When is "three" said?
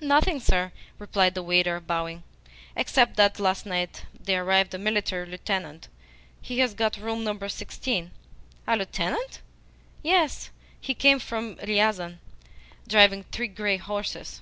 13.30-13.46